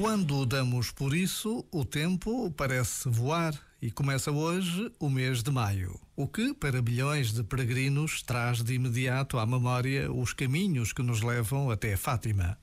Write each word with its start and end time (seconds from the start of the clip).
Quando 0.00 0.46
damos 0.46 0.90
por 0.90 1.14
isso, 1.14 1.62
o 1.70 1.84
tempo 1.84 2.50
parece 2.52 3.06
voar 3.06 3.52
e 3.82 3.90
começa 3.90 4.32
hoje 4.32 4.90
o 4.98 5.10
mês 5.10 5.42
de 5.42 5.50
maio, 5.50 6.00
o 6.16 6.26
que, 6.26 6.54
para 6.54 6.80
bilhões 6.80 7.34
de 7.34 7.44
peregrinos, 7.44 8.22
traz 8.22 8.62
de 8.62 8.72
imediato 8.72 9.38
à 9.38 9.44
memória 9.44 10.10
os 10.10 10.32
caminhos 10.32 10.94
que 10.94 11.02
nos 11.02 11.20
levam 11.20 11.70
até 11.70 11.98
Fátima. 11.98 12.56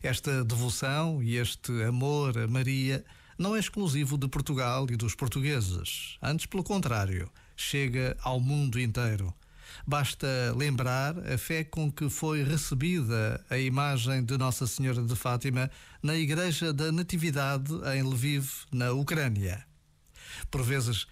Esta 0.00 0.44
devoção 0.44 1.20
e 1.20 1.34
este 1.34 1.72
amor 1.82 2.38
a 2.38 2.46
Maria 2.46 3.04
não 3.36 3.56
é 3.56 3.58
exclusivo 3.58 4.16
de 4.16 4.28
Portugal 4.28 4.86
e 4.88 4.96
dos 4.96 5.16
portugueses. 5.16 6.16
Antes, 6.22 6.46
pelo 6.46 6.62
contrário, 6.62 7.28
chega 7.56 8.16
ao 8.22 8.38
mundo 8.38 8.78
inteiro. 8.78 9.34
Basta 9.84 10.26
lembrar 10.56 11.18
a 11.32 11.36
fé 11.36 11.64
com 11.64 11.90
que 11.90 12.08
foi 12.08 12.42
recebida 12.42 13.44
a 13.50 13.58
imagem 13.58 14.24
de 14.24 14.38
Nossa 14.38 14.66
Senhora 14.66 15.02
de 15.02 15.16
Fátima 15.16 15.70
na 16.02 16.14
Igreja 16.14 16.72
da 16.72 16.92
Natividade 16.92 17.72
em 17.94 18.02
Lviv, 18.02 18.64
na 18.72 18.92
Ucrânia. 18.92 19.66
Por 20.50 20.62
vezes, 20.62 21.06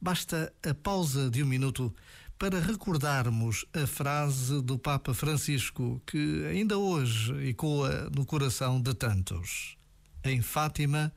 basta 0.00 0.52
a 0.68 0.74
pausa 0.74 1.30
de 1.30 1.42
um 1.42 1.46
minuto 1.46 1.94
para 2.38 2.58
recordarmos 2.58 3.66
a 3.74 3.86
frase 3.86 4.62
do 4.62 4.78
Papa 4.78 5.12
Francisco 5.12 6.00
que 6.06 6.46
ainda 6.46 6.78
hoje 6.78 7.48
ecoa 7.48 8.08
no 8.16 8.24
coração 8.24 8.80
de 8.80 8.94
tantos. 8.94 9.76
Em 10.24 10.40
Fátima, 10.40 11.12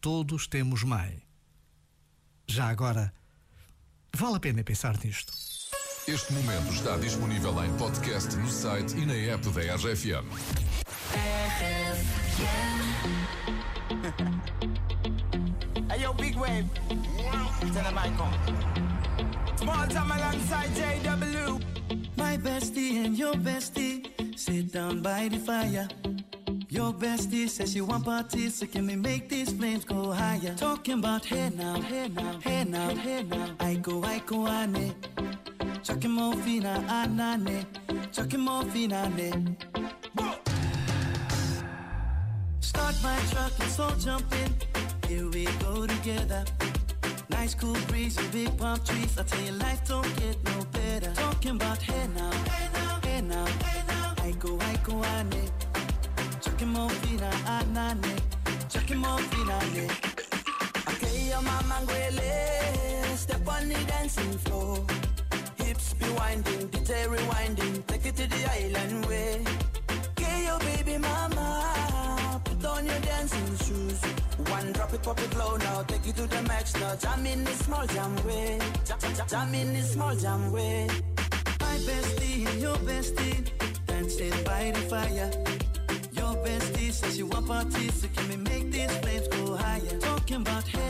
todos 0.00 0.48
temos 0.48 0.82
mãe. 0.82 1.22
Já 2.46 2.68
agora, 2.68 3.14
vale 4.12 4.36
a 4.36 4.40
pena 4.40 4.64
pensar 4.64 4.98
nisto. 5.04 5.32
Este 6.06 6.32
momento 6.34 6.70
está 6.70 6.98
disponível 6.98 7.64
em 7.64 7.72
podcast 7.78 8.36
no 8.36 8.46
site 8.48 8.94
e 8.94 9.06
na 9.06 9.14
app 9.34 9.48
da 9.48 9.74
RFM. 9.76 10.26
Hey 15.90 16.02
yo, 16.02 16.12
big 16.14 16.36
wave. 16.36 16.66
Tell 17.72 17.84
them 17.84 17.98
I 17.98 18.10
come. 18.16 18.34
Small 19.56 19.86
time 19.86 20.10
alongside 20.10 20.70
JW. 20.74 21.60
My 22.16 22.36
bestie 22.36 23.04
and 23.04 23.16
your 23.16 23.34
bestie 23.36 24.02
sit 24.36 24.72
down 24.72 25.00
by 25.00 25.28
the 25.28 25.38
fire. 25.38 25.86
Your 26.68 26.92
bestie 26.92 27.48
says 27.48 27.72
she 27.72 27.80
want 27.80 28.04
parties, 28.04 28.56
so 28.56 28.66
can 28.66 28.86
we 28.86 28.96
make 28.96 29.28
these 29.28 29.52
flames 29.52 29.84
go 29.84 30.10
higher? 30.12 30.54
Talking 30.56 30.98
about 30.98 31.24
hey 31.24 31.50
now, 31.56 31.80
hey 31.80 32.08
now, 32.08 32.38
hey 32.40 32.64
now, 32.64 32.88
hey 32.94 33.22
now. 33.22 33.54
I 33.60 33.74
go, 33.76 34.02
I 34.02 34.18
go, 34.26 34.46
ane. 34.48 34.92
Chucking 35.14 35.43
more 36.08 36.34
fina, 36.36 36.82
anane. 36.88 37.66
Chucking 38.10 38.40
more 38.40 38.64
ne. 38.64 39.30
Start 42.60 42.94
my 43.02 43.18
truck, 43.30 43.52
let's 43.58 43.78
all 43.78 43.94
jump 43.96 44.24
in. 44.42 44.54
Here 45.08 45.28
we 45.28 45.44
go 45.60 45.86
together. 45.86 46.44
Nice 47.28 47.54
cool 47.54 47.76
breeze 47.88 48.16
and 48.16 48.30
big 48.32 48.56
palm 48.56 48.78
trees. 48.84 49.18
I 49.18 49.24
tell 49.24 49.42
you, 49.42 49.52
life 49.52 49.86
don't 49.86 50.16
get 50.16 50.42
no 50.44 50.64
better. 50.72 51.12
Talking 51.14 51.56
about 51.56 51.82
hey 51.82 52.08
now, 52.16 52.30
hey 52.30 52.68
now, 52.72 53.00
hey 53.02 53.20
now, 53.20 53.46
hey 53.46 53.82
now. 53.88 54.14
I 54.22 54.30
go, 54.32 54.58
I 54.60 54.76
go, 54.84 55.04
ane. 55.04 55.50
Chucking 56.40 56.68
more 56.68 56.90
fina, 56.90 57.30
anane. 57.46 58.20
Chucking 58.70 58.98
more 58.98 59.18
fina, 59.18 59.58
ne. 59.74 59.88
Okay, 60.88 61.28
your 61.28 61.42
mama. 61.42 61.80
Step 63.16 63.48
on 63.48 63.68
the 63.68 63.74
dancing 63.86 64.38
floor. 64.38 64.84
Hips 65.64 65.94
be 65.94 66.08
winding, 66.10 66.66
detail 66.68 67.08
rewinding. 67.08 67.86
Take 67.86 68.06
it 68.06 68.16
to 68.16 68.28
the 68.28 68.42
island 68.52 69.06
way. 69.06 69.42
Okay, 70.10 70.44
your 70.44 70.58
baby 70.58 70.98
mama. 70.98 72.40
Put 72.44 72.64
on 72.66 72.84
your 72.84 73.00
dancing 73.00 73.56
shoes. 73.64 74.00
One 74.50 74.72
drop 74.72 74.92
it, 74.92 75.02
pop 75.02 75.18
it 75.20 75.34
low 75.36 75.56
now. 75.56 75.82
Take 75.84 76.06
it 76.06 76.16
to 76.16 76.26
the 76.26 76.42
max 76.42 76.74
now. 76.74 76.94
Jam 76.96 77.24
in 77.24 77.44
this 77.44 77.58
small 77.60 77.86
jam 77.86 78.14
way. 78.26 78.58
Jam, 78.84 78.98
jam, 79.00 79.26
jam 79.26 79.54
in 79.54 79.72
this 79.72 79.92
small 79.92 80.14
jam 80.14 80.52
way. 80.52 80.86
My 81.60 81.76
bestie 81.88 82.46
and 82.46 82.60
your 82.60 82.76
bestie 82.88 83.48
dancing 83.86 84.44
by 84.44 84.70
the 84.74 84.80
fire. 84.92 85.30
Your 86.12 86.34
bestie 86.44 86.92
says 86.92 87.16
you 87.18 87.26
want 87.26 87.46
parties, 87.46 87.94
so 88.02 88.08
can 88.14 88.28
we 88.28 88.36
make 88.36 88.70
these 88.70 88.94
flames 88.98 89.28
go 89.28 89.56
higher? 89.56 89.98
Talking 89.98 90.42
about 90.42 90.66
hey 90.68 90.83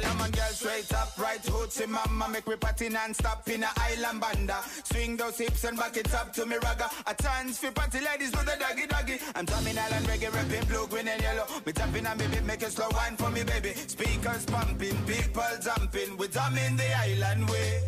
Solomon 0.00 0.30
girl 0.30 0.52
straight 0.52 0.92
up, 0.94 1.18
right 1.18 1.44
hoots 1.46 1.80
in 1.80 1.90
mama 1.90 2.28
Make 2.28 2.46
me 2.48 2.56
party 2.56 2.88
non-stop 2.88 3.48
in 3.48 3.62
a 3.62 3.68
island 3.76 4.20
banda. 4.20 4.56
Swing 4.84 5.16
those 5.16 5.38
hips 5.38 5.64
and 5.64 5.76
back 5.76 5.96
it 5.96 6.12
up 6.14 6.32
to 6.34 6.46
me 6.46 6.56
ragga. 6.56 6.88
A 7.06 7.14
chance 7.22 7.58
for 7.58 7.70
party 7.72 8.00
ladies 8.00 8.30
with 8.32 8.48
a 8.48 8.58
doggy 8.58 8.86
doggy. 8.86 9.18
I'm 9.34 9.44
drumming 9.44 9.78
island 9.78 10.06
reggae, 10.06 10.32
rapping 10.32 10.68
blue, 10.68 10.86
green 10.86 11.08
and 11.08 11.22
yellow. 11.22 11.46
Me 11.66 11.72
tapping 11.72 12.06
and 12.06 12.18
baby, 12.18 12.40
make 12.44 12.62
a 12.62 12.70
slow 12.70 12.88
wine 12.92 13.16
for 13.16 13.30
me 13.30 13.42
baby. 13.42 13.72
Speakers 13.74 14.46
pumping, 14.46 14.96
people 15.06 15.52
jumping. 15.62 16.16
We 16.16 16.28
drumming 16.28 16.76
the 16.76 16.94
island 16.96 17.50
way. 17.50 17.82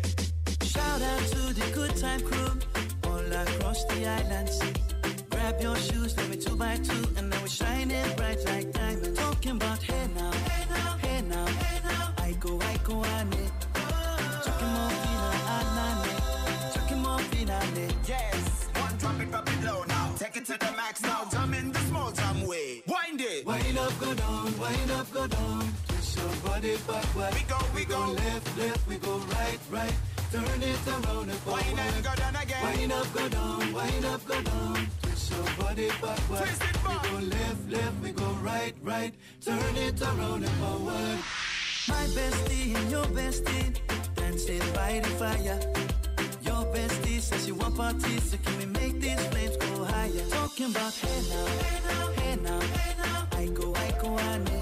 Shout 0.63 1.01
out 1.01 1.23
to 1.33 1.53
the 1.53 1.71
good 1.73 1.95
time 1.97 2.21
crew 2.21 2.51
all 3.09 3.33
across 3.33 3.85
the 3.85 4.07
islands. 4.07 4.61
Grab 5.29 5.61
your 5.61 5.75
shoes, 5.75 6.15
let 6.17 6.29
me 6.29 6.37
two 6.37 6.55
by 6.55 6.77
two, 6.77 7.03
and 7.17 7.29
now 7.29 7.41
we're 7.41 7.47
shining 7.47 8.15
bright 8.15 8.43
like 8.45 8.71
diamonds. 8.71 9.19
Talking 9.19 9.51
about 9.51 9.81
hey 9.83 10.07
now, 10.15 10.22
it 20.43 20.59
to 20.59 20.65
the 20.65 20.71
max 20.73 21.01
now, 21.01 21.25
jam 21.31 21.53
in 21.53 21.71
the 21.71 21.79
small 21.79 22.11
jam 22.11 22.45
way 22.45 22.83
Wind 22.87 23.21
it 23.21 23.45
Wind 23.45 23.77
up, 23.77 23.99
go 23.99 24.13
down, 24.13 24.59
wind 24.59 24.91
up, 24.91 25.13
go 25.13 25.27
down. 25.27 25.73
Twist 25.87 26.17
your 26.17 26.35
body 26.43 26.77
backward. 26.87 27.33
We 27.33 27.41
go, 27.41 27.59
we 27.75 27.85
go. 27.85 27.99
left, 28.11 28.57
left, 28.57 28.87
we 28.87 28.97
go 28.97 29.17
right, 29.17 29.59
right. 29.71 29.93
Turn 30.31 30.63
it 30.63 30.87
around 30.87 31.29
and 31.29 31.39
forward. 31.39 31.65
Wind 31.65 31.79
and 31.79 32.03
go 32.03 32.15
down 32.15 32.35
again 32.35 32.63
Wind 32.63 32.91
up, 32.91 33.13
go 33.13 33.29
down, 33.29 33.73
wind 33.73 34.05
up, 34.05 34.25
go 34.25 34.41
down. 34.41 34.87
Twist 35.01 35.31
your 35.31 35.45
body 35.59 35.89
backward. 36.01 36.39
Twist 36.39 36.63
it 36.63 36.83
back. 36.83 37.03
We 37.03 37.09
go 37.09 37.17
left, 37.37 37.69
left, 37.69 38.03
we 38.03 38.11
go 38.11 38.29
right, 38.41 38.75
right. 38.81 39.13
Turn 39.41 39.75
it 39.77 40.01
around 40.01 40.43
and 40.43 40.55
forward. 40.61 41.19
My 41.87 42.05
bestie 42.15 42.75
and 42.75 42.91
your 42.91 43.05
bestie 43.05 43.77
dancing 44.15 44.73
by 44.73 44.99
the 45.03 45.09
fire. 45.09 45.82
Your 46.63 46.73
bestie 46.73 47.19
says 47.19 47.45
you 47.45 47.55
want 47.55 47.75
parties, 47.75 48.23
so 48.31 48.37
can 48.37 48.57
we 48.57 48.65
make 48.67 49.01
these 49.01 49.19
flames 49.27 49.57
go 49.57 49.83
higher? 49.83 50.25
Talking 50.29 50.67
about 50.67 50.93
hey 50.93 51.21
now, 51.29 51.45
hey 51.59 51.79
now, 51.89 52.11
hey 52.21 52.35
now, 52.41 52.59
hey 52.61 52.93
now. 53.03 53.27
I 53.33 53.45
go, 53.47 53.75
I 53.75 53.91
go, 54.01 54.15
ne. 54.15 54.59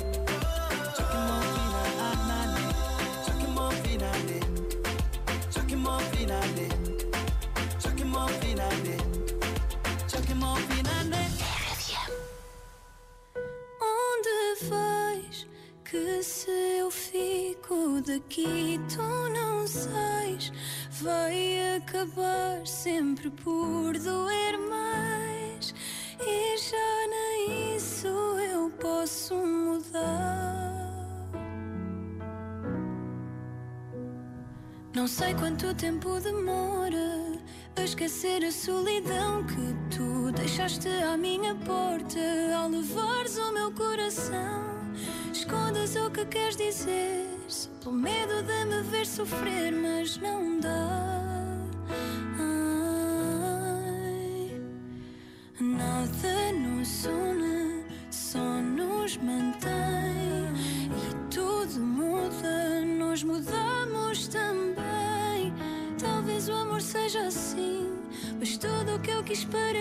Onde 13.80 14.40
vais? 14.70 15.48
Que 15.84 16.24
se 16.24 16.80
eu 16.80 16.90
fico 16.90 18.02
daqui, 18.02 18.80
tu 18.90 19.02
não 19.02 19.51
Vai 21.02 21.78
acabar 21.78 22.66
sempre 22.66 23.30
por 23.30 23.94
doer 23.98 24.58
mais. 24.70 25.74
E 26.20 26.58
já 26.58 27.08
nem 27.08 27.76
isso 27.76 28.08
eu 28.08 28.70
posso 28.72 29.36
mudar. 29.36 30.82
Não 34.94 35.08
sei 35.08 35.34
quanto 35.34 35.74
tempo 35.74 36.20
demora 36.20 37.40
a 37.76 37.82
esquecer 37.84 38.44
a 38.44 38.52
solidão 38.52 39.44
que 39.46 39.96
tu 39.96 40.32
deixaste 40.34 40.88
à 40.88 41.18
minha 41.18 41.56
porta 41.56 42.20
ao 42.56 42.70
levares 42.70 43.38
o 43.38 43.52
meu 43.54 43.72
coração. 43.72 44.72
Escondas 45.32 45.96
o 45.96 46.12
que 46.12 46.26
queres 46.26 46.58
dizer, 46.58 47.26
pelo 47.82 47.96
medo 47.96 48.41
ver 48.84 49.06
sofrer, 49.06 49.72
mas 49.72 50.18
não 50.18 50.60
dá. 50.60 51.50
Ai, 52.40 53.82
nada 55.60 56.52
nos 56.54 57.06
une, 57.06 57.86
só 58.10 58.40
nos 58.40 59.18
mantém. 59.18 59.72
E 60.90 61.34
tudo 61.34 61.80
muda, 61.80 62.82
nós 62.98 63.24
mudamos 63.24 64.28
também. 64.28 65.54
Talvez 66.00 66.50
o 66.50 66.54
amor 66.54 66.82
seja 66.82 67.28
assim, 67.28 67.90
mas 68.40 68.58
tudo 68.58 68.96
o 68.96 69.00
que 69.00 69.12
eu 69.12 69.24
quis 69.24 69.44
para 69.46 69.72